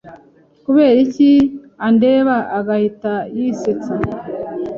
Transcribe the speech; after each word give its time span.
kuberiki 0.63 1.29
andeba 1.87 2.35
akahita 2.57 3.13
yisetsa? 3.37 3.93